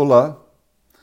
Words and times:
Olá, 0.00 0.40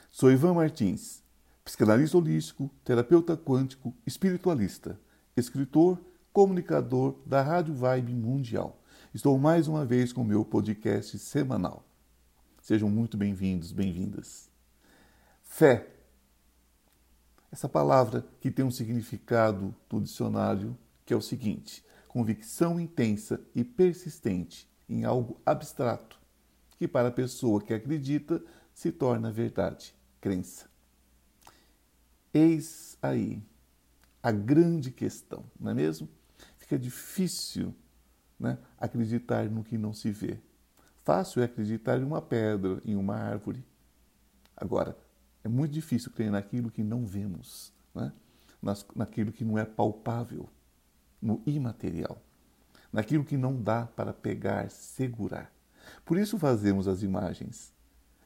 sou 0.10 0.32
Ivan 0.32 0.54
Martins, 0.54 1.22
psicanalista 1.66 2.18
holístico, 2.18 2.72
terapeuta 2.82 3.36
quântico, 3.36 3.94
espiritualista, 4.08 4.98
escritor, 5.36 6.00
comunicador 6.32 7.18
da 7.26 7.42
Rádio 7.42 7.74
Vibe 7.74 8.14
Mundial. 8.14 8.82
Estou 9.14 9.38
mais 9.38 9.68
uma 9.68 9.84
vez 9.84 10.14
com 10.14 10.22
o 10.22 10.26
meu 10.26 10.46
podcast 10.46 11.20
semanal. 11.20 11.84
Sejam 12.62 12.90
muito 12.90 13.18
bem-vindos, 13.18 13.74
bem-vindas. 13.74 14.50
Fé. 15.44 15.90
Essa 17.52 17.68
palavra 17.68 18.26
que 18.40 18.50
tem 18.50 18.64
um 18.64 18.72
significado 18.72 19.76
do 19.90 20.00
dicionário 20.00 20.74
que 21.06 21.14
é 21.14 21.18
o 21.18 21.22
seguinte: 21.22 21.84
convicção 22.08 22.80
intensa 22.80 23.42
e 23.54 23.62
persistente 23.62 24.70
em 24.88 25.04
algo 25.04 25.38
abstrato, 25.46 26.18
que 26.78 26.88
para 26.88 27.10
a 27.10 27.12
pessoa 27.12 27.62
que 27.62 27.74
acredita 27.74 28.42
se 28.76 28.92
torna 28.92 29.32
verdade, 29.32 29.96
crença. 30.20 30.70
Eis 32.34 32.98
aí 33.02 33.42
a 34.22 34.32
grande 34.32 34.92
questão, 34.92 35.46
não 35.58 35.72
é 35.72 35.74
mesmo? 35.74 36.10
Fica 36.58 36.78
difícil 36.78 37.74
né, 38.38 38.58
acreditar 38.78 39.50
no 39.50 39.64
que 39.64 39.78
não 39.78 39.94
se 39.94 40.12
vê. 40.12 40.40
Fácil 41.04 41.42
é 41.42 41.46
acreditar 41.46 42.00
em 42.00 42.04
uma 42.04 42.22
pedra, 42.22 42.82
em 42.84 42.96
uma 42.96 43.16
árvore. 43.16 43.64
Agora, 44.58 44.98
é 45.44 45.48
muito 45.48 45.72
difícil 45.72 46.12
crer 46.12 46.30
naquilo 46.30 46.70
que 46.70 46.84
não 46.84 47.06
vemos, 47.06 47.72
né? 47.94 48.12
naquilo 48.96 49.32
que 49.32 49.46
não 49.46 49.58
é 49.58 49.64
palpável, 49.64 50.50
no 51.22 51.42
imaterial, 51.46 52.22
naquilo 52.92 53.24
que 53.24 53.38
não 53.38 53.62
dá 53.62 53.86
para 53.86 54.12
pegar, 54.12 54.70
segurar. 54.70 55.54
Por 56.04 56.18
isso 56.18 56.38
fazemos 56.38 56.88
as 56.88 57.04
imagens. 57.04 57.75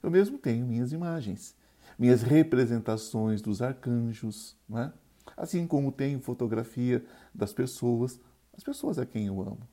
Eu 0.01 0.09
mesmo 0.09 0.37
tenho 0.37 0.65
minhas 0.65 0.91
imagens, 0.91 1.55
minhas 1.97 2.21
representações 2.21 3.41
dos 3.41 3.61
arcanjos, 3.61 4.55
né? 4.67 4.93
assim 5.35 5.67
como 5.67 5.91
tenho 5.91 6.19
fotografia 6.19 7.03
das 7.33 7.53
pessoas, 7.53 8.19
as 8.55 8.63
pessoas 8.63 8.97
a 8.97 9.05
quem 9.05 9.27
eu 9.27 9.41
amo. 9.41 9.67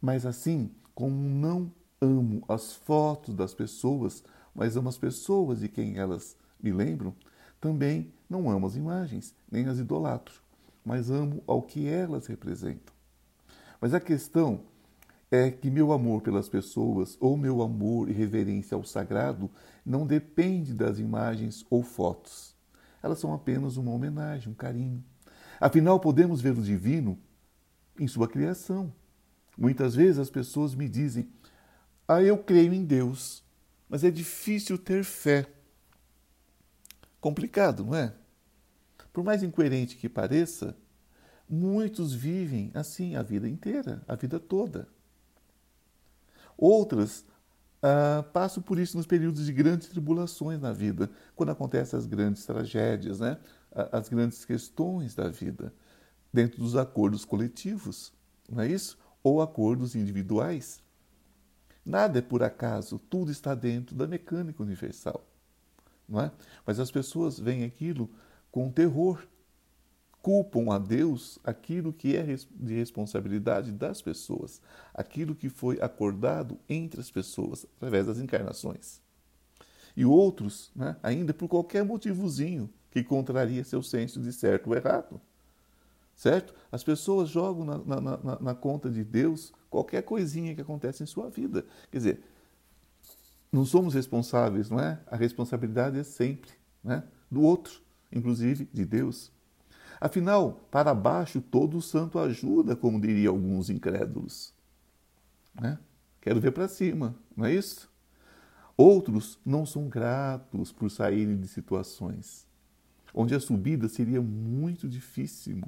Mas 0.00 0.26
assim 0.26 0.70
como 0.94 1.16
não 1.16 1.72
amo 2.00 2.42
as 2.48 2.74
fotos 2.74 3.34
das 3.34 3.54
pessoas, 3.54 4.24
mas 4.54 4.76
amo 4.76 4.88
as 4.88 4.98
pessoas 4.98 5.60
de 5.60 5.68
quem 5.68 5.96
elas 5.96 6.36
me 6.60 6.72
lembram, 6.72 7.14
também 7.60 8.12
não 8.28 8.50
amo 8.50 8.66
as 8.66 8.76
imagens, 8.76 9.34
nem 9.50 9.66
as 9.66 9.78
idolatro, 9.78 10.42
mas 10.84 11.10
amo 11.10 11.42
ao 11.46 11.62
que 11.62 11.86
elas 11.86 12.26
representam. 12.26 12.92
Mas 13.80 13.94
a 13.94 14.00
questão 14.00 14.60
é 15.32 15.50
que 15.50 15.70
meu 15.70 15.92
amor 15.92 16.20
pelas 16.20 16.46
pessoas 16.46 17.16
ou 17.18 17.38
meu 17.38 17.62
amor 17.62 18.10
e 18.10 18.12
reverência 18.12 18.74
ao 18.74 18.84
sagrado 18.84 19.50
não 19.84 20.06
depende 20.06 20.74
das 20.74 20.98
imagens 20.98 21.64
ou 21.70 21.82
fotos. 21.82 22.54
Elas 23.02 23.18
são 23.18 23.32
apenas 23.32 23.78
uma 23.78 23.90
homenagem, 23.90 24.52
um 24.52 24.54
carinho. 24.54 25.02
Afinal, 25.58 25.98
podemos 25.98 26.42
ver 26.42 26.52
o 26.52 26.62
divino 26.62 27.18
em 27.98 28.06
sua 28.06 28.28
criação. 28.28 28.92
Muitas 29.56 29.94
vezes 29.94 30.18
as 30.18 30.28
pessoas 30.28 30.74
me 30.74 30.86
dizem: 30.86 31.26
Ah, 32.06 32.22
eu 32.22 32.36
creio 32.36 32.74
em 32.74 32.84
Deus, 32.84 33.42
mas 33.88 34.04
é 34.04 34.10
difícil 34.10 34.76
ter 34.76 35.02
fé. 35.02 35.46
Complicado, 37.22 37.86
não 37.86 37.94
é? 37.94 38.12
Por 39.10 39.24
mais 39.24 39.42
incoerente 39.42 39.96
que 39.96 40.10
pareça, 40.10 40.76
muitos 41.48 42.12
vivem 42.12 42.70
assim 42.74 43.16
a 43.16 43.22
vida 43.22 43.48
inteira, 43.48 44.02
a 44.06 44.14
vida 44.14 44.38
toda. 44.38 44.88
Outras 46.62 47.24
ah, 47.82 48.24
passam 48.32 48.62
por 48.62 48.78
isso 48.78 48.96
nos 48.96 49.04
períodos 49.04 49.46
de 49.46 49.52
grandes 49.52 49.88
tribulações 49.88 50.60
na 50.60 50.72
vida, 50.72 51.10
quando 51.34 51.50
acontecem 51.50 51.98
as 51.98 52.06
grandes 52.06 52.46
tragédias, 52.46 53.18
né? 53.18 53.36
as 53.90 54.08
grandes 54.08 54.44
questões 54.44 55.12
da 55.12 55.28
vida, 55.28 55.74
dentro 56.32 56.60
dos 56.60 56.76
acordos 56.76 57.24
coletivos, 57.24 58.12
não 58.48 58.62
é 58.62 58.68
isso? 58.68 58.96
Ou 59.24 59.42
acordos 59.42 59.96
individuais. 59.96 60.80
Nada 61.84 62.20
é 62.20 62.22
por 62.22 62.44
acaso, 62.44 62.96
tudo 62.96 63.32
está 63.32 63.56
dentro 63.56 63.96
da 63.96 64.06
mecânica 64.06 64.62
universal. 64.62 65.26
Não 66.08 66.20
é? 66.20 66.30
Mas 66.64 66.78
as 66.78 66.92
pessoas 66.92 67.40
veem 67.40 67.64
aquilo 67.64 68.08
com 68.52 68.70
terror, 68.70 69.26
culpam 70.22 70.72
a 70.72 70.78
Deus 70.78 71.38
aquilo 71.42 71.92
que 71.92 72.16
é 72.16 72.22
de 72.22 72.74
responsabilidade 72.74 73.72
das 73.72 74.00
pessoas, 74.00 74.62
aquilo 74.94 75.34
que 75.34 75.48
foi 75.48 75.80
acordado 75.80 76.56
entre 76.68 77.00
as 77.00 77.10
pessoas 77.10 77.66
através 77.76 78.06
das 78.06 78.18
encarnações. 78.18 79.00
E 79.96 80.04
outros, 80.04 80.70
né, 80.74 80.96
ainda 81.02 81.34
por 81.34 81.48
qualquer 81.48 81.84
motivozinho 81.84 82.70
que 82.90 83.02
contraria 83.02 83.64
seu 83.64 83.82
senso 83.82 84.20
de 84.20 84.32
certo 84.32 84.68
ou 84.68 84.76
errado. 84.76 85.20
Certo? 86.14 86.54
As 86.70 86.84
pessoas 86.84 87.28
jogam 87.28 87.64
na, 87.64 87.78
na, 87.78 88.00
na, 88.00 88.40
na 88.40 88.54
conta 88.54 88.88
de 88.88 89.02
Deus 89.02 89.52
qualquer 89.68 90.02
coisinha 90.02 90.54
que 90.54 90.60
acontece 90.60 91.02
em 91.02 91.06
sua 91.06 91.28
vida. 91.28 91.64
Quer 91.90 91.98
dizer, 91.98 92.24
não 93.50 93.64
somos 93.64 93.92
responsáveis, 93.94 94.70
não 94.70 94.78
é? 94.78 95.00
A 95.06 95.16
responsabilidade 95.16 95.98
é 95.98 96.04
sempre 96.04 96.52
né, 96.82 97.02
do 97.30 97.42
outro, 97.42 97.80
inclusive 98.10 98.68
de 98.72 98.84
Deus. 98.84 99.32
Afinal, 100.04 100.54
para 100.68 100.92
baixo 100.92 101.40
todo 101.40 101.80
santo 101.80 102.18
ajuda, 102.18 102.74
como 102.74 103.00
diriam 103.00 103.34
alguns 103.34 103.70
incrédulos. 103.70 104.52
Né? 105.54 105.78
Quero 106.20 106.40
ver 106.40 106.50
para 106.50 106.66
cima, 106.66 107.14
não 107.36 107.44
é 107.44 107.54
isso? 107.54 107.88
Outros 108.76 109.38
não 109.46 109.64
são 109.64 109.88
gratos 109.88 110.72
por 110.72 110.90
saírem 110.90 111.38
de 111.38 111.46
situações 111.46 112.48
onde 113.14 113.32
a 113.32 113.38
subida 113.38 113.88
seria 113.88 114.20
muito 114.20 114.88
difícil, 114.88 115.62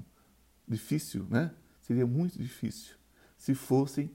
difícil, 0.66 1.28
né? 1.30 1.52
Seria 1.80 2.04
muito 2.04 2.36
difícil 2.36 2.96
se 3.36 3.54
fossem 3.54 4.10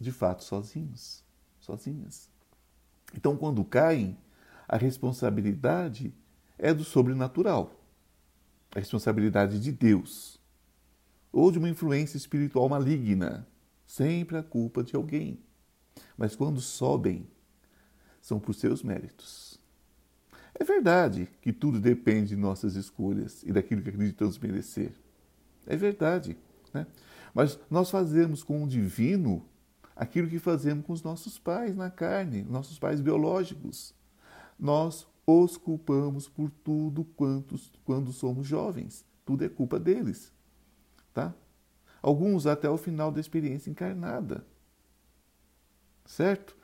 de 0.00 0.10
fato 0.10 0.42
sozinhos, 0.42 1.22
sozinhas. 1.58 2.30
Então, 3.14 3.36
quando 3.36 3.62
caem, 3.62 4.16
a 4.66 4.78
responsabilidade 4.78 6.14
é 6.56 6.72
do 6.72 6.82
sobrenatural 6.82 7.79
a 8.74 8.78
responsabilidade 8.78 9.60
de 9.60 9.72
Deus 9.72 10.40
ou 11.32 11.50
de 11.50 11.58
uma 11.58 11.68
influência 11.68 12.16
espiritual 12.16 12.68
maligna. 12.68 13.46
Sempre 13.86 14.36
a 14.36 14.42
culpa 14.42 14.82
de 14.82 14.94
alguém. 14.94 15.38
Mas 16.16 16.36
quando 16.36 16.60
sobem, 16.60 17.26
são 18.20 18.38
por 18.38 18.54
seus 18.54 18.82
méritos. 18.82 19.58
É 20.54 20.64
verdade 20.64 21.28
que 21.40 21.52
tudo 21.52 21.80
depende 21.80 22.30
de 22.30 22.36
nossas 22.36 22.76
escolhas 22.76 23.42
e 23.42 23.52
daquilo 23.52 23.82
que 23.82 23.88
acreditamos 23.88 24.38
merecer. 24.38 24.92
É 25.66 25.76
verdade. 25.76 26.36
Né? 26.72 26.86
Mas 27.34 27.58
nós 27.70 27.90
fazemos 27.90 28.42
com 28.42 28.62
o 28.62 28.68
divino 28.68 29.44
aquilo 29.96 30.28
que 30.28 30.38
fazemos 30.38 30.84
com 30.84 30.92
os 30.92 31.02
nossos 31.02 31.38
pais 31.38 31.76
na 31.76 31.90
carne, 31.90 32.42
nossos 32.42 32.78
pais 32.78 33.00
biológicos. 33.00 33.94
Nós 34.58 35.06
os 35.30 35.56
culpamos 35.56 36.28
por 36.28 36.50
tudo 36.50 37.04
quantos, 37.04 37.72
quando 37.84 38.12
somos 38.12 38.46
jovens. 38.46 39.04
Tudo 39.24 39.44
é 39.44 39.48
culpa 39.48 39.78
deles. 39.78 40.32
Tá? 41.12 41.34
Alguns 42.02 42.46
até 42.46 42.68
o 42.68 42.76
final 42.76 43.12
da 43.12 43.20
experiência 43.20 43.70
encarnada. 43.70 44.44
Certo? 46.04 46.56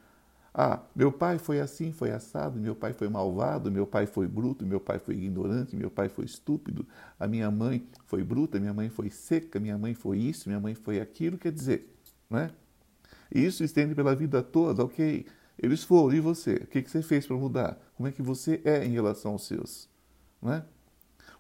Ah, 0.59 0.81
meu 0.95 1.13
pai 1.13 1.39
foi 1.39 1.61
assim, 1.61 1.93
foi 1.93 2.11
assado, 2.11 2.59
meu 2.59 2.75
pai 2.75 2.95
foi 2.95 3.11
malvado, 3.11 3.71
meu 3.71 3.87
pai 3.87 4.07
foi 4.07 4.27
bruto, 4.27 4.65
meu 4.65 4.81
pai 4.81 4.99
foi 4.99 5.15
ignorante, 5.15 5.77
meu 5.77 5.91
pai 5.91 6.09
foi 6.09 6.25
estúpido, 6.25 6.89
a 7.21 7.29
minha 7.29 7.51
mãe 7.51 7.87
foi 8.07 8.25
bruta, 8.25 8.59
minha 8.59 8.73
mãe 8.73 8.89
foi 8.89 9.11
seca, 9.11 9.61
minha 9.61 9.77
mãe 9.77 9.93
foi 9.93 10.17
isso, 10.17 10.49
minha 10.49 10.59
mãe 10.59 10.75
foi 10.75 10.99
aquilo, 10.99 11.37
quer 11.37 11.53
dizer, 11.53 11.95
né? 12.31 12.51
Isso 13.31 13.63
estende 13.63 13.95
pela 13.95 14.15
vida 14.15 14.43
toda, 14.43 14.83
ok? 14.83 15.27
Eles 15.59 15.83
foram, 15.83 16.17
e 16.17 16.21
você? 16.21 16.55
O 16.55 16.67
que, 16.67 16.83
você 16.83 17.03
fez 17.03 17.27
para 17.27 17.37
mudar? 17.37 17.79
Como 17.97 18.09
é 18.09 18.13
que 18.13 18.23
você 18.23 18.61
é 18.65 18.85
em 18.85 18.91
relação 18.91 19.33
aos 19.33 19.47
seus? 19.47 19.89
Não 20.41 20.53
é? 20.53 20.65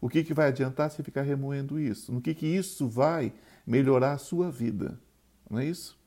O 0.01 0.09
que, 0.09 0.25
que 0.25 0.35
vai 0.35 0.49
adiantar 0.49 0.91
se 0.91 1.03
ficar 1.03 1.23
remoendo 1.23 1.79
isso? 1.79 2.13
No 2.13 2.21
que, 2.21 2.35
que 2.35 2.47
isso 2.47 2.89
vai 2.89 3.33
melhorar 3.67 4.13
a 4.13 4.19
sua 4.19 4.51
vida? 4.51 4.99
Não 5.51 5.59
é 5.59 5.65
isso? 5.65 5.99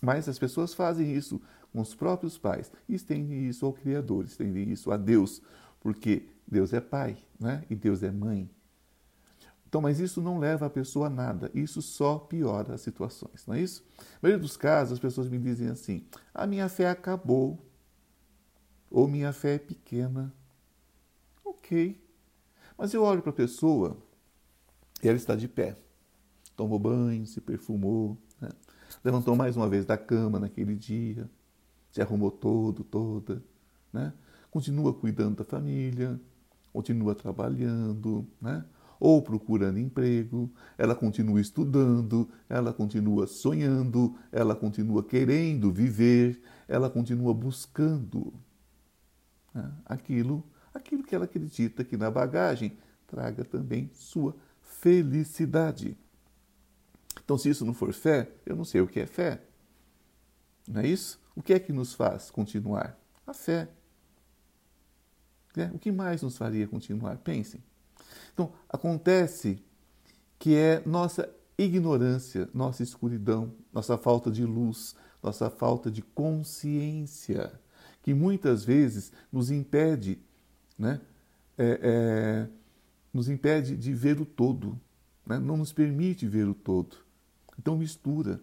Mas 0.00 0.28
as 0.28 0.38
pessoas 0.38 0.74
fazem 0.74 1.14
isso 1.14 1.40
com 1.74 1.80
os 1.80 1.94
próprios 1.94 2.38
pais 2.38 2.70
estendem 2.88 3.48
isso 3.48 3.66
ao 3.66 3.72
Criador, 3.72 4.24
estendem 4.24 4.70
isso 4.70 4.92
a 4.92 4.96
Deus, 4.96 5.42
porque 5.80 6.22
Deus 6.46 6.72
é 6.72 6.80
pai 6.80 7.16
né? 7.38 7.64
e 7.68 7.74
Deus 7.74 8.02
é 8.02 8.12
mãe. 8.12 8.48
Então, 9.74 9.82
mas 9.82 9.98
isso 9.98 10.22
não 10.22 10.38
leva 10.38 10.66
a 10.66 10.70
pessoa 10.70 11.08
a 11.08 11.10
nada, 11.10 11.50
isso 11.52 11.82
só 11.82 12.16
piora 12.16 12.74
as 12.74 12.80
situações, 12.80 13.44
não 13.44 13.56
é 13.56 13.60
isso? 13.60 13.84
Na 13.98 14.18
maioria 14.22 14.40
dos 14.40 14.56
casos, 14.56 14.92
as 14.92 14.98
pessoas 15.00 15.28
me 15.28 15.36
dizem 15.36 15.68
assim: 15.68 16.06
a 16.32 16.46
minha 16.46 16.68
fé 16.68 16.88
acabou, 16.88 17.58
ou 18.88 19.08
minha 19.08 19.32
fé 19.32 19.56
é 19.56 19.58
pequena. 19.58 20.32
Ok. 21.44 22.00
Mas 22.78 22.94
eu 22.94 23.02
olho 23.02 23.20
para 23.20 23.30
a 23.30 23.34
pessoa 23.34 23.96
e 25.02 25.08
ela 25.08 25.16
está 25.16 25.34
de 25.34 25.48
pé, 25.48 25.76
tomou 26.54 26.78
banho, 26.78 27.26
se 27.26 27.40
perfumou, 27.40 28.16
né? 28.40 28.50
levantou 29.02 29.34
mais 29.34 29.56
uma 29.56 29.68
vez 29.68 29.84
da 29.84 29.98
cama 29.98 30.38
naquele 30.38 30.76
dia, 30.76 31.28
se 31.90 32.00
arrumou 32.00 32.30
todo, 32.30 32.84
toda, 32.84 33.42
né? 33.92 34.12
continua 34.52 34.94
cuidando 34.94 35.38
da 35.38 35.44
família, 35.44 36.20
continua 36.72 37.12
trabalhando, 37.12 38.24
né? 38.40 38.64
Ou 38.98 39.22
procurando 39.22 39.78
emprego, 39.78 40.50
ela 40.78 40.94
continua 40.94 41.40
estudando, 41.40 42.28
ela 42.48 42.72
continua 42.72 43.26
sonhando, 43.26 44.16
ela 44.30 44.54
continua 44.54 45.02
querendo 45.02 45.72
viver, 45.72 46.40
ela 46.68 46.88
continua 46.88 47.34
buscando 47.34 48.32
né? 49.52 49.72
aquilo, 49.84 50.44
aquilo 50.72 51.02
que 51.02 51.14
ela 51.14 51.24
acredita 51.24 51.84
que 51.84 51.96
na 51.96 52.10
bagagem 52.10 52.76
traga 53.06 53.44
também 53.44 53.90
sua 53.94 54.34
felicidade. 54.60 55.96
Então, 57.24 57.38
se 57.38 57.48
isso 57.48 57.64
não 57.64 57.72
for 57.72 57.92
fé, 57.92 58.30
eu 58.44 58.56
não 58.56 58.64
sei 58.64 58.80
o 58.80 58.86
que 58.86 59.00
é 59.00 59.06
fé. 59.06 59.40
Não 60.68 60.80
é 60.80 60.86
isso? 60.86 61.20
O 61.34 61.42
que 61.42 61.52
é 61.52 61.58
que 61.58 61.72
nos 61.72 61.94
faz 61.94 62.30
continuar? 62.30 62.98
A 63.26 63.32
fé. 63.32 63.68
É, 65.56 65.66
o 65.66 65.78
que 65.78 65.92
mais 65.92 66.22
nos 66.22 66.36
faria 66.36 66.66
continuar? 66.66 67.16
Pensem. 67.18 67.62
Então, 68.32 68.52
acontece 68.68 69.62
que 70.38 70.54
é 70.56 70.82
nossa 70.84 71.28
ignorância, 71.56 72.48
nossa 72.52 72.82
escuridão, 72.82 73.52
nossa 73.72 73.96
falta 73.96 74.30
de 74.30 74.44
luz, 74.44 74.94
nossa 75.22 75.48
falta 75.48 75.90
de 75.90 76.02
consciência, 76.02 77.52
que 78.02 78.12
muitas 78.12 78.64
vezes 78.64 79.12
nos 79.32 79.50
impede, 79.50 80.20
né, 80.78 81.00
é, 81.56 81.80
é, 81.82 82.48
nos 83.12 83.28
impede 83.28 83.76
de 83.76 83.92
ver 83.94 84.20
o 84.20 84.26
todo, 84.26 84.78
né, 85.24 85.38
não 85.38 85.56
nos 85.56 85.72
permite 85.72 86.26
ver 86.26 86.46
o 86.46 86.54
todo. 86.54 86.96
Então 87.58 87.76
mistura 87.76 88.40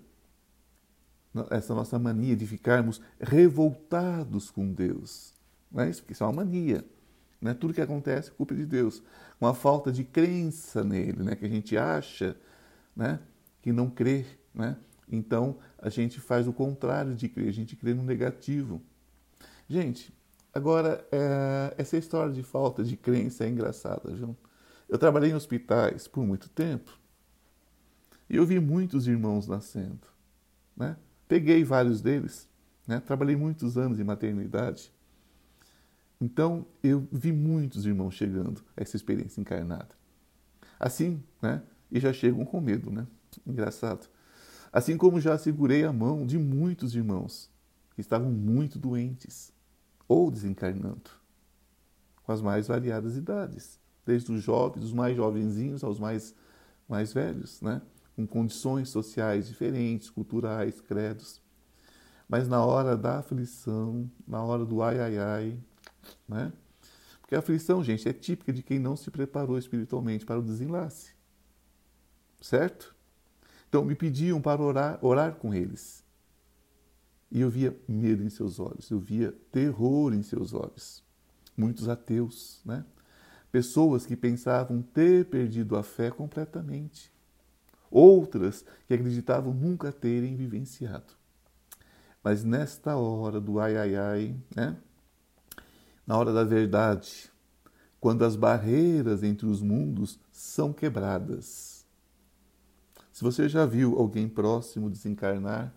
essa 1.50 1.74
nossa 1.74 1.98
mania 1.98 2.36
de 2.36 2.46
ficarmos 2.46 3.02
revoltados 3.20 4.50
com 4.50 4.72
Deus. 4.74 5.34
Não 5.72 5.84
é 5.84 5.90
isso? 5.90 6.02
Porque 6.02 6.14
isso 6.14 6.24
é 6.24 6.28
uma 6.28 6.34
mania. 6.34 6.84
Né? 7.42 7.54
Tudo 7.54 7.74
que 7.74 7.82
acontece 7.82 8.30
é 8.30 8.34
culpa 8.34 8.54
de 8.54 8.66
Deus. 8.66 9.02
Uma 9.40 9.54
falta 9.54 9.92
de 9.92 10.04
crença 10.04 10.84
nele, 10.84 11.24
né? 11.24 11.36
que 11.36 11.46
a 11.46 11.50
gente 11.50 11.76
acha 11.76 12.36
né? 12.96 13.20
que 13.62 13.72
não 13.72 13.90
crê. 13.90 14.26
Né? 14.54 14.78
Então 15.12 15.58
a 15.80 15.90
gente 15.90 16.20
faz 16.20 16.48
o 16.48 16.54
contrário 16.54 17.16
de 17.16 17.28
crer, 17.28 17.50
a 17.50 17.54
gente 17.54 17.76
crê 17.76 17.94
no 17.94 18.04
negativo. 18.04 18.82
Gente, 19.68 20.14
agora 20.54 21.06
é, 21.12 21.74
essa 21.78 21.98
história 21.98 22.32
de 22.32 22.44
falta 22.44 22.84
de 22.84 22.96
crença 22.96 23.44
é 23.44 23.50
engraçada. 23.50 24.14
Viu? 24.14 24.38
Eu 24.88 24.98
trabalhei 24.98 25.32
em 25.32 25.36
hospitais 25.36 26.08
por 26.08 26.24
muito 26.26 26.48
tempo 26.50 27.00
e 28.30 28.36
eu 28.36 28.46
vi 28.46 28.60
muitos 28.60 29.08
irmãos 29.08 29.48
nascendo. 29.48 30.08
Né? 30.78 30.96
Peguei 31.28 31.64
vários 31.64 32.02
deles, 32.02 32.48
né? 32.88 33.00
trabalhei 33.00 33.36
muitos 33.36 33.78
anos 33.78 34.00
em 34.00 34.04
maternidade. 34.04 34.94
Então, 36.22 36.68
eu 36.84 37.08
vi 37.12 37.32
muitos 37.32 37.86
irmãos 37.86 38.14
chegando 38.14 38.64
a 38.78 38.84
essa 38.84 38.96
experiência 38.96 39.42
encarnada. 39.42 39.90
Assim, 40.80 41.24
né? 41.42 41.64
E 41.92 42.00
já 42.00 42.14
chegam 42.14 42.46
com 42.46 42.62
medo, 42.62 42.92
né? 42.92 43.08
Engraçado. 43.46 44.08
Assim 44.72 44.96
como 44.96 45.20
já 45.20 45.36
segurei 45.38 45.84
a 45.84 45.92
mão 45.92 46.26
de 46.26 46.38
muitos 46.38 46.96
irmãos 46.96 47.50
que 47.96 48.02
estavam 48.02 48.32
muito 48.32 48.78
doentes 48.78 49.52
ou 50.08 50.30
desencarnando, 50.30 51.10
com 52.24 52.32
as 52.32 52.42
mais 52.42 52.68
variadas 52.68 53.18
idades, 53.18 53.80
desde 54.06 54.32
os 54.32 54.44
jovens, 54.44 54.86
os 54.86 54.94
mais 54.94 55.16
jovenzinhos 55.16 55.84
aos 55.84 56.00
mais, 56.00 56.36
mais 56.88 57.12
velhos, 57.12 57.62
né? 57.62 57.82
com 58.16 58.28
condições 58.28 58.90
sociais 58.90 59.48
diferentes, 59.48 60.10
culturais, 60.10 60.80
credos. 60.80 61.42
Mas 62.30 62.48
na 62.48 62.64
hora 62.64 62.96
da 62.96 63.20
aflição, 63.20 64.10
na 64.28 64.42
hora 64.44 64.66
do 64.66 64.82
ai 64.82 65.00
ai 65.00 65.18
ai, 65.18 65.60
né? 66.28 66.52
Porque 67.22 67.36
a 67.36 67.40
aflição, 67.40 67.84
gente, 67.84 68.08
é 68.08 68.14
típica 68.14 68.52
de 68.52 68.62
quem 68.62 68.80
não 68.80 68.96
se 68.96 69.10
preparou 69.10 69.58
espiritualmente 69.58 70.26
para 70.26 70.40
o 70.40 70.44
desenlace. 70.44 71.14
Certo? 72.42 72.96
Então 73.70 73.86
me 73.86 73.96
pediam 73.96 74.42
para 74.42 74.62
orar, 74.62 75.00
orar 75.02 75.36
com 75.36 75.54
eles. 75.54 76.04
E 77.32 77.40
eu 77.40 77.50
via 77.50 77.74
medo 77.88 78.24
em 78.24 78.30
seus 78.30 78.60
olhos, 78.60 78.92
eu 78.92 79.00
via 79.00 79.32
terror 79.52 80.14
em 80.14 80.22
seus 80.22 80.54
olhos. 80.54 81.02
Muitos 81.56 81.88
ateus, 81.88 82.60
né? 82.66 82.84
Pessoas 83.50 84.06
que 84.06 84.18
pensavam 84.18 84.82
ter 84.82 85.26
perdido 85.26 85.78
a 85.78 85.84
fé 85.84 86.12
completamente. 86.12 87.12
Outras 87.90 88.66
que 88.88 88.94
acreditavam 88.94 89.54
nunca 89.54 89.92
terem 89.92 90.36
vivenciado. 90.36 91.14
Mas 92.24 92.44
nesta 92.44 92.96
hora 92.96 93.40
do 93.40 93.60
ai 93.60 93.78
ai 93.78 93.96
ai, 93.96 94.36
né? 94.56 94.78
Na 96.12 96.18
hora 96.18 96.34
da 96.34 96.44
verdade, 96.44 97.32
quando 97.98 98.26
as 98.26 98.36
barreiras 98.36 99.24
entre 99.24 99.46
os 99.46 99.62
mundos 99.62 100.20
são 100.30 100.74
quebradas. 100.74 101.88
Se 103.14 103.24
você 103.24 103.48
já 103.48 103.66
viu 103.66 103.98
alguém 103.98 104.28
próximo 104.28 104.90
desencarnar, 104.90 105.74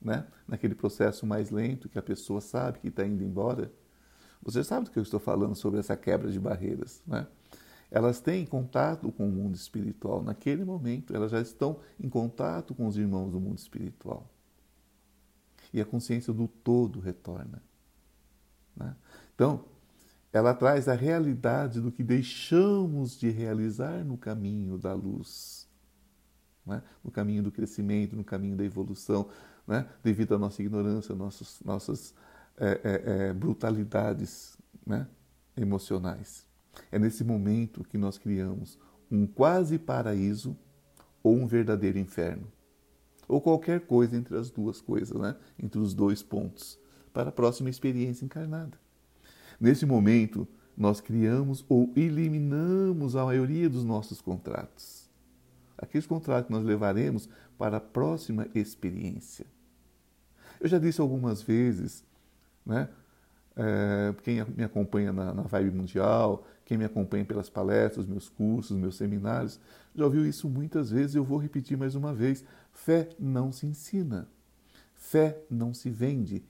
né, 0.00 0.26
naquele 0.48 0.74
processo 0.74 1.26
mais 1.26 1.50
lento 1.50 1.90
que 1.90 1.98
a 1.98 2.02
pessoa 2.02 2.40
sabe 2.40 2.78
que 2.78 2.88
está 2.88 3.04
indo 3.04 3.22
embora, 3.22 3.70
você 4.42 4.64
sabe 4.64 4.86
do 4.86 4.90
que 4.90 4.98
eu 4.98 5.02
estou 5.02 5.20
falando 5.20 5.54
sobre 5.54 5.78
essa 5.78 5.94
quebra 5.94 6.30
de 6.30 6.40
barreiras, 6.40 7.02
né? 7.06 7.26
Elas 7.90 8.18
têm 8.18 8.46
contato 8.46 9.12
com 9.12 9.28
o 9.28 9.30
mundo 9.30 9.56
espiritual 9.56 10.22
naquele 10.22 10.64
momento, 10.64 11.14
elas 11.14 11.30
já 11.30 11.40
estão 11.42 11.80
em 12.00 12.08
contato 12.08 12.74
com 12.74 12.86
os 12.86 12.96
irmãos 12.96 13.30
do 13.30 13.38
mundo 13.38 13.58
espiritual. 13.58 14.26
E 15.70 15.82
a 15.82 15.84
consciência 15.84 16.32
do 16.32 16.48
todo 16.48 16.98
retorna. 16.98 17.62
Né? 18.74 18.94
Então, 19.36 19.66
ela 20.32 20.54
traz 20.54 20.88
a 20.88 20.94
realidade 20.94 21.80
do 21.80 21.92
que 21.92 22.02
deixamos 22.02 23.18
de 23.18 23.30
realizar 23.30 24.02
no 24.04 24.16
caminho 24.16 24.78
da 24.78 24.94
luz, 24.94 25.68
né? 26.66 26.82
no 27.04 27.10
caminho 27.10 27.42
do 27.42 27.52
crescimento, 27.52 28.16
no 28.16 28.24
caminho 28.24 28.56
da 28.56 28.64
evolução, 28.64 29.28
né? 29.66 29.86
devido 30.02 30.34
à 30.34 30.38
nossa 30.38 30.62
ignorância, 30.62 31.14
nossas, 31.14 31.60
nossas 31.62 32.14
é, 32.56 33.28
é, 33.28 33.32
brutalidades 33.34 34.58
né? 34.86 35.06
emocionais. 35.54 36.46
É 36.90 36.98
nesse 36.98 37.22
momento 37.22 37.84
que 37.84 37.98
nós 37.98 38.18
criamos 38.18 38.78
um 39.10 39.26
quase 39.26 39.78
paraíso 39.78 40.56
ou 41.22 41.36
um 41.36 41.46
verdadeiro 41.46 41.98
inferno. 41.98 42.50
Ou 43.28 43.40
qualquer 43.40 43.80
coisa 43.80 44.16
entre 44.16 44.36
as 44.36 44.50
duas 44.50 44.80
coisas, 44.80 45.18
né? 45.18 45.36
entre 45.62 45.78
os 45.78 45.92
dois 45.92 46.22
pontos, 46.22 46.78
para 47.12 47.28
a 47.28 47.32
próxima 47.32 47.68
experiência 47.68 48.24
encarnada. 48.24 48.85
Nesse 49.60 49.86
momento, 49.86 50.46
nós 50.76 51.00
criamos 51.00 51.64
ou 51.68 51.92
eliminamos 51.96 53.16
a 53.16 53.24
maioria 53.24 53.68
dos 53.68 53.84
nossos 53.84 54.20
contratos. 54.20 55.08
Aqueles 55.78 56.06
contratos 56.06 56.46
que 56.46 56.52
nós 56.52 56.64
levaremos 56.64 57.28
para 57.56 57.78
a 57.78 57.80
próxima 57.80 58.46
experiência. 58.54 59.46
Eu 60.60 60.68
já 60.68 60.78
disse 60.78 61.00
algumas 61.00 61.42
vezes, 61.42 62.04
né? 62.64 62.88
É, 63.58 64.14
quem 64.22 64.44
me 64.54 64.64
acompanha 64.64 65.14
na, 65.14 65.32
na 65.32 65.42
Vibe 65.42 65.70
Mundial, 65.70 66.46
quem 66.66 66.76
me 66.76 66.84
acompanha 66.84 67.24
pelas 67.24 67.48
palestras, 67.48 68.04
meus 68.04 68.28
cursos, 68.28 68.76
meus 68.76 68.96
seminários, 68.96 69.58
já 69.94 70.04
ouviu 70.04 70.26
isso 70.26 70.46
muitas 70.46 70.90
vezes, 70.90 71.14
eu 71.14 71.24
vou 71.24 71.38
repetir 71.38 71.78
mais 71.78 71.94
uma 71.94 72.12
vez. 72.12 72.44
Fé 72.70 73.08
não 73.18 73.50
se 73.50 73.66
ensina, 73.66 74.28
fé 74.94 75.38
não 75.50 75.72
se 75.72 75.88
vende, 75.88 76.44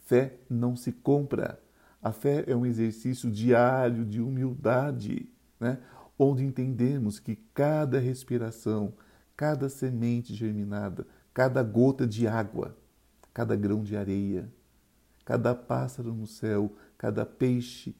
fé 0.00 0.34
não 0.50 0.74
se 0.74 0.90
compra. 0.90 1.60
A 2.02 2.12
fé 2.12 2.44
é 2.46 2.54
um 2.54 2.64
exercício 2.64 3.30
diário 3.30 4.04
de 4.04 4.20
humildade, 4.20 5.30
né? 5.58 5.78
onde 6.18 6.44
entendemos 6.44 7.18
que 7.18 7.36
cada 7.52 7.98
respiração, 7.98 8.94
cada 9.36 9.68
semente 9.68 10.34
germinada, 10.34 11.06
cada 11.34 11.62
gota 11.62 12.06
de 12.06 12.26
água, 12.26 12.76
cada 13.34 13.56
grão 13.56 13.82
de 13.82 13.96
areia, 13.96 14.50
cada 15.24 15.54
pássaro 15.54 16.14
no 16.14 16.26
céu, 16.26 16.74
cada 16.96 17.26
peixe 17.26 17.94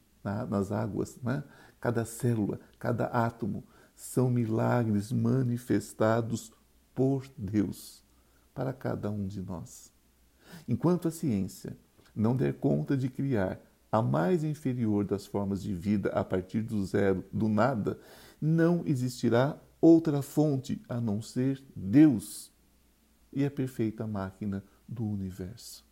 nas 0.49 0.71
águas, 0.71 1.17
né? 1.21 1.43
cada 1.79 2.05
célula, 2.05 2.59
cada 2.77 3.05
átomo, 3.05 3.63
são 3.95 4.29
milagres 4.29 5.11
manifestados 5.11 6.51
por 6.95 7.25
Deus 7.37 8.03
para 8.53 8.71
cada 8.73 9.09
um 9.09 9.27
de 9.27 9.41
nós. 9.41 9.91
Enquanto 10.67 11.07
a 11.07 11.11
ciência 11.11 11.77
não 12.15 12.35
der 12.35 12.53
conta 12.53 12.97
de 12.97 13.09
criar 13.09 13.59
a 13.91 14.01
mais 14.01 14.43
inferior 14.43 15.03
das 15.03 15.25
formas 15.25 15.61
de 15.61 15.73
vida 15.73 16.09
a 16.09 16.23
partir 16.23 16.61
do 16.61 16.83
zero, 16.85 17.25
do 17.31 17.47
nada, 17.47 17.99
não 18.41 18.83
existirá 18.85 19.57
outra 19.81 20.21
fonte 20.21 20.81
a 20.87 20.99
não 20.99 21.21
ser 21.21 21.63
Deus 21.75 22.51
e 23.31 23.45
a 23.45 23.51
perfeita 23.51 24.05
máquina 24.05 24.63
do 24.87 25.05
universo. 25.05 25.85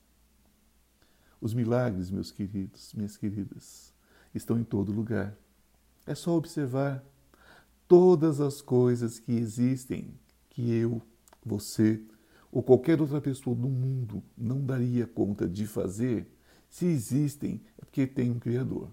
Os 1.40 1.54
milagres, 1.54 2.10
meus 2.10 2.32
queridos, 2.32 2.94
minhas 2.94 3.16
queridas, 3.16 3.94
estão 4.34 4.60
em 4.60 4.64
todo 4.64 4.92
lugar. 4.92 5.36
É 6.06 6.16
só 6.16 6.36
observar 6.36 7.04
todas 7.88 8.42
as 8.42 8.62
coisas 8.62 9.20
que 9.20 9.34
existem 9.34 10.14
que 10.50 10.72
eu, 10.72 11.02
você 11.46 12.02
ou 12.52 12.64
qualquer 12.64 13.00
outra 13.00 13.22
pessoa 13.22 13.56
do 13.56 13.68
mundo 13.68 14.24
não 14.38 14.66
daria 14.66 15.06
conta 15.06 15.48
de 15.48 15.68
fazer 15.68 16.28
Se 16.70 16.86
existem, 16.86 17.62
é 17.78 17.86
porque 17.86 18.06
tem 18.06 18.32
um 18.32 18.40
Criador. 18.40 18.92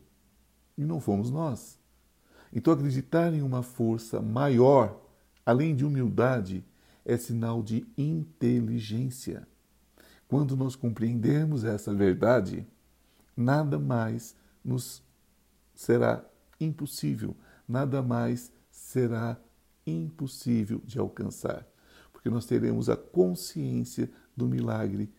E 0.76 0.84
não 0.84 1.00
fomos 1.00 1.30
nós. 1.30 1.78
Então, 2.52 2.72
acreditar 2.72 3.32
em 3.32 3.42
uma 3.42 3.62
força 3.62 4.20
maior, 4.20 5.00
além 5.44 5.74
de 5.74 5.84
humildade, 5.84 6.64
é 7.04 7.16
sinal 7.16 7.62
de 7.62 7.86
inteligência. 7.96 9.46
Quando 10.26 10.56
nós 10.56 10.74
compreendemos 10.74 11.64
essa 11.64 11.94
verdade, 11.94 12.66
nada 13.36 13.78
mais 13.78 14.34
nos 14.64 15.02
será 15.74 16.24
impossível, 16.60 17.36
nada 17.68 18.02
mais 18.02 18.52
será 18.70 19.38
impossível 19.86 20.80
de 20.84 20.98
alcançar, 20.98 21.66
porque 22.12 22.30
nós 22.30 22.46
teremos 22.46 22.88
a 22.88 22.96
consciência 22.96 24.10
do 24.36 24.48
milagre 24.48 25.12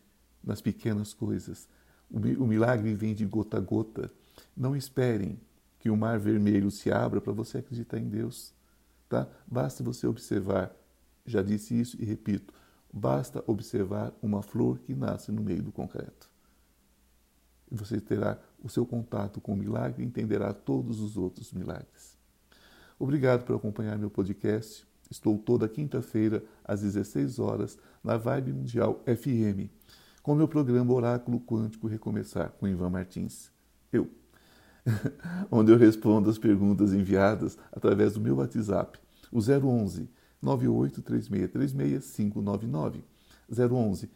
nas 0.44 0.62
pequenas 0.62 1.14
coisas. 1.14 1.68
O 2.10 2.46
milagre 2.46 2.94
vem 2.94 3.14
de 3.14 3.26
gota 3.26 3.58
a 3.58 3.60
gota. 3.60 4.12
Não 4.56 4.76
esperem 4.76 5.40
que 5.80 5.90
o 5.90 5.98
mar 5.98 6.20
vermelho 6.20 6.72
se 6.72 6.92
abra 6.92 7.22
para 7.22 7.34
você 7.34 7.60
acreditar 7.60 8.00
em 8.00 8.08
Deus. 8.08 8.54
Tá? 9.08 9.28
Basta 9.46 9.84
você 9.84 10.08
observar, 10.08 10.76
já 11.26 11.42
disse 11.42 11.80
isso 11.80 11.96
e 12.02 12.06
repito, 12.06 12.54
basta 12.92 13.44
observar 13.46 14.12
uma 14.22 14.42
flor 14.42 14.80
que 14.80 14.96
nasce 14.96 15.32
no 15.32 15.44
meio 15.44 15.62
do 15.62 15.72
concreto. 15.72 16.30
Você 17.70 18.00
terá 18.00 18.40
o 18.64 18.70
seu 18.70 18.86
contato 18.86 19.42
com 19.42 19.54
o 19.54 19.58
milagre 19.58 20.04
e 20.04 20.06
entenderá 20.06 20.54
todos 20.54 21.00
os 21.00 21.18
outros 21.18 21.52
milagres. 21.52 22.18
Obrigado 22.98 23.44
por 23.44 23.56
acompanhar 23.56 23.98
meu 23.98 24.10
podcast. 24.10 24.88
Estou 25.10 25.38
toda 25.38 25.70
quinta-feira, 25.70 26.44
às 26.64 26.82
16 26.82 27.38
horas, 27.38 27.78
na 28.04 28.18
Vibe 28.18 28.54
Mundial 28.54 29.04
FM, 29.06 29.70
com 30.26 30.34
meu 30.34 30.48
programa 30.48 30.92
Oráculo 30.92 31.40
Quântico 31.40 31.86
Recomeçar, 31.86 32.50
com 32.54 32.68
Ivan 32.68 32.90
Martins. 32.90 33.52
Eu. 33.94 34.10
onde 35.52 35.72
eu 35.72 35.78
respondo 35.78 36.32
as 36.32 36.40
perguntas 36.40 36.94
enviadas 36.94 37.56
através 37.72 38.16
do 38.16 38.20
meu 38.20 38.38
WhatsApp, 38.38 38.98
o 39.32 39.38
011 39.38 40.10
599 40.42 43.04
011 43.52 44.10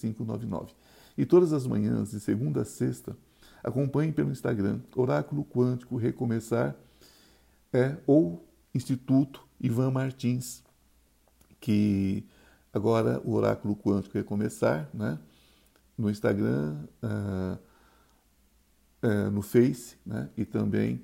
599 0.00 0.72
E 1.18 1.26
todas 1.26 1.52
as 1.52 1.66
manhãs, 1.66 2.12
de 2.12 2.18
segunda 2.18 2.62
a 2.62 2.64
sexta, 2.64 3.14
acompanhe 3.62 4.12
pelo 4.12 4.32
Instagram 4.32 4.80
Oráculo 4.96 5.44
Quântico 5.44 5.98
Recomeçar 5.98 6.74
é, 7.70 7.98
ou 8.06 8.42
Instituto 8.74 9.46
Ivan 9.60 9.90
Martins, 9.90 10.62
que 11.60 12.24
agora 12.72 13.20
o 13.24 13.34
Oráculo 13.34 13.76
Quântico 13.76 14.16
Recomeçar, 14.16 14.88
né? 14.94 15.18
no 15.96 16.10
Instagram, 16.10 16.76
uh, 17.02 17.58
uh, 19.06 19.30
no 19.30 19.42
Face, 19.42 19.96
né? 20.04 20.30
e 20.36 20.44
também 20.44 21.00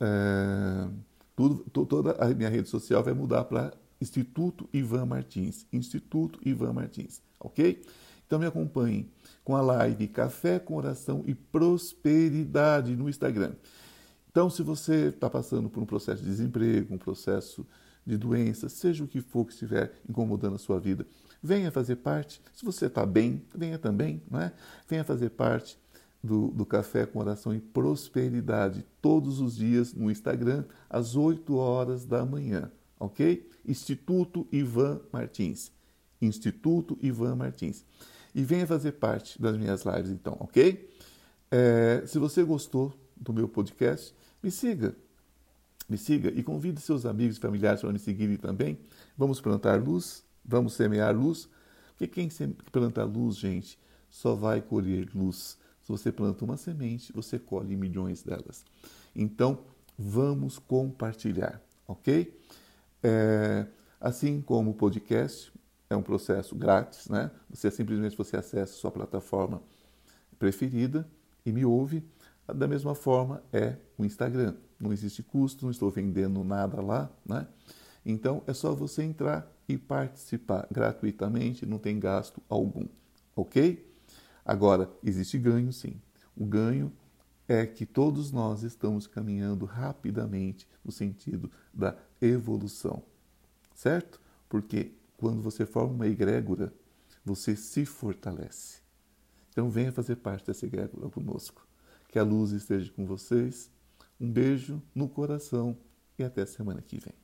uh, 0.00 0.92
tudo, 1.34 1.86
toda 1.86 2.12
a 2.12 2.28
minha 2.34 2.48
rede 2.48 2.68
social 2.68 3.02
vai 3.02 3.12
mudar 3.12 3.44
para 3.44 3.72
Instituto 4.00 4.68
Ivan 4.72 5.06
Martins. 5.06 5.66
Instituto 5.72 6.38
Ivan 6.44 6.72
Martins, 6.72 7.20
ok? 7.40 7.82
Então 8.26 8.38
me 8.38 8.46
acompanhem 8.46 9.10
com 9.44 9.54
a 9.54 9.60
live 9.60 10.08
Café 10.08 10.58
com 10.58 10.76
Oração 10.76 11.22
e 11.26 11.34
Prosperidade 11.34 12.96
no 12.96 13.08
Instagram. 13.08 13.52
Então, 14.30 14.50
se 14.50 14.62
você 14.62 15.06
está 15.06 15.30
passando 15.30 15.70
por 15.70 15.82
um 15.82 15.86
processo 15.86 16.22
de 16.22 16.28
desemprego, 16.28 16.94
um 16.94 16.98
processo 16.98 17.66
de 18.06 18.16
doença, 18.16 18.68
seja 18.68 19.02
o 19.02 19.08
que 19.08 19.20
for 19.20 19.44
que 19.44 19.52
estiver 19.52 19.92
incomodando 20.08 20.54
a 20.54 20.58
sua 20.58 20.78
vida, 20.78 21.06
venha 21.42 21.70
fazer 21.70 21.96
parte. 21.96 22.40
Se 22.54 22.64
você 22.64 22.86
está 22.86 23.04
bem, 23.04 23.42
venha 23.54 23.78
também, 23.78 24.22
não 24.30 24.40
é? 24.40 24.52
Venha 24.88 25.02
fazer 25.02 25.30
parte 25.30 25.76
do, 26.22 26.48
do 26.48 26.64
Café 26.64 27.04
com 27.04 27.18
Oração 27.18 27.54
e 27.54 27.60
Prosperidade 27.60 28.84
todos 29.02 29.40
os 29.40 29.56
dias 29.56 29.92
no 29.92 30.10
Instagram, 30.10 30.64
às 30.88 31.16
8 31.16 31.54
horas 31.56 32.04
da 32.04 32.24
manhã, 32.24 32.70
ok? 32.98 33.48
Instituto 33.66 34.46
Ivan 34.52 35.00
Martins. 35.12 35.72
Instituto 36.20 36.96
Ivan 37.02 37.36
Martins. 37.36 37.84
E 38.34 38.42
venha 38.44 38.66
fazer 38.66 38.92
parte 38.92 39.40
das 39.40 39.56
minhas 39.56 39.84
lives, 39.84 40.10
então, 40.10 40.36
ok? 40.40 40.88
É, 41.50 42.02
se 42.06 42.18
você 42.18 42.44
gostou 42.44 42.92
do 43.16 43.32
meu 43.32 43.48
podcast, 43.48 44.14
me 44.42 44.50
siga. 44.50 44.94
Me 45.88 45.96
siga 45.96 46.30
e 46.30 46.42
convide 46.42 46.80
seus 46.80 47.06
amigos 47.06 47.36
e 47.36 47.40
familiares 47.40 47.80
para 47.80 47.92
me 47.92 47.98
seguirem 47.98 48.36
também. 48.36 48.78
Vamos 49.16 49.40
plantar 49.40 49.80
luz, 49.80 50.24
vamos 50.44 50.74
semear 50.74 51.16
luz. 51.16 51.48
Porque 51.96 52.06
quem 52.08 52.28
planta 52.72 53.04
luz, 53.04 53.36
gente, 53.36 53.78
só 54.10 54.34
vai 54.34 54.60
colher 54.60 55.08
luz. 55.14 55.58
Se 55.82 55.88
você 55.88 56.10
planta 56.10 56.44
uma 56.44 56.56
semente, 56.56 57.12
você 57.12 57.38
colhe 57.38 57.76
milhões 57.76 58.22
delas. 58.22 58.64
Então, 59.14 59.60
vamos 59.96 60.58
compartilhar, 60.58 61.62
ok? 61.86 62.36
É, 63.02 63.66
assim 64.00 64.40
como 64.42 64.72
o 64.72 64.74
podcast 64.74 65.52
é 65.88 65.96
um 65.96 66.02
processo 66.02 66.56
grátis, 66.56 67.08
né? 67.08 67.30
Você 67.48 67.70
simplesmente 67.70 68.16
você 68.16 68.36
acessa 68.36 68.74
a 68.74 68.76
sua 68.76 68.90
plataforma 68.90 69.62
preferida 70.38 71.08
e 71.44 71.52
me 71.52 71.64
ouve. 71.64 72.04
Da 72.46 72.66
mesma 72.66 72.94
forma 72.94 73.42
é 73.52 73.76
o 73.96 74.04
Instagram. 74.04 74.54
Não 74.78 74.92
existe 74.92 75.22
custo, 75.22 75.64
não 75.64 75.70
estou 75.70 75.90
vendendo 75.90 76.42
nada 76.44 76.80
lá, 76.80 77.10
né? 77.24 77.46
Então 78.04 78.42
é 78.46 78.52
só 78.52 78.74
você 78.74 79.02
entrar 79.02 79.50
e 79.68 79.76
participar 79.76 80.66
gratuitamente, 80.70 81.66
não 81.66 81.78
tem 81.78 81.98
gasto 81.98 82.40
algum, 82.48 82.86
ok? 83.34 83.84
Agora, 84.44 84.88
existe 85.02 85.38
ganho 85.38 85.72
sim. 85.72 86.00
O 86.36 86.44
ganho 86.44 86.92
é 87.48 87.66
que 87.66 87.84
todos 87.84 88.30
nós 88.30 88.62
estamos 88.62 89.06
caminhando 89.06 89.64
rapidamente 89.64 90.68
no 90.84 90.92
sentido 90.92 91.50
da 91.72 91.96
evolução, 92.20 93.02
certo? 93.74 94.20
Porque 94.48 94.92
quando 95.16 95.42
você 95.42 95.66
forma 95.66 95.94
uma 95.94 96.06
egrégora, 96.06 96.72
você 97.24 97.56
se 97.56 97.84
fortalece. 97.84 98.80
Então 99.50 99.70
venha 99.70 99.90
fazer 99.90 100.16
parte 100.16 100.46
dessa 100.46 100.66
egrégora 100.66 101.08
conosco. 101.08 101.66
Que 102.08 102.18
a 102.18 102.22
luz 102.22 102.52
esteja 102.52 102.92
com 102.92 103.04
vocês. 103.04 103.70
Um 104.20 104.30
beijo 104.30 104.82
no 104.94 105.08
coração 105.08 105.76
e 106.18 106.24
até 106.24 106.46
semana 106.46 106.80
que 106.80 106.98
vem. 106.98 107.14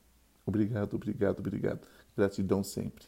Obrigado, 0.45 0.95
obrigado, 0.95 1.39
obrigado. 1.41 1.87
Gratidão 2.17 2.63
sempre. 2.63 3.07